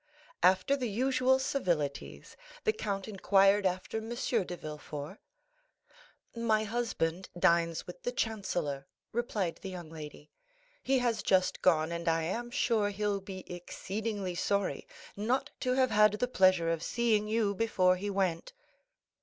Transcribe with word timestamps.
After 0.41 0.75
the 0.75 0.89
usual 0.89 1.37
civilities, 1.37 2.35
the 2.63 2.73
count 2.73 3.07
inquired 3.07 3.67
after 3.67 3.97
M. 3.99 4.09
de 4.09 4.57
Villefort. 4.57 5.19
"My 6.35 6.63
husband 6.63 7.29
dines 7.37 7.85
with 7.85 8.01
the 8.01 8.11
chancellor," 8.11 8.87
replied 9.11 9.57
the 9.61 9.69
young 9.69 9.91
lady; 9.91 10.31
"he 10.81 10.97
has 10.97 11.21
just 11.21 11.61
gone, 11.61 11.91
and 11.91 12.07
I 12.09 12.23
am 12.23 12.49
sure 12.49 12.89
he'll 12.89 13.21
be 13.21 13.41
exceedingly 13.45 14.33
sorry 14.33 14.87
not 15.15 15.51
to 15.59 15.73
have 15.73 15.91
had 15.91 16.13
the 16.13 16.27
pleasure 16.27 16.71
of 16.71 16.81
seeing 16.81 17.27
you 17.27 17.53
before 17.53 17.95
he 17.97 18.09
went." 18.09 18.53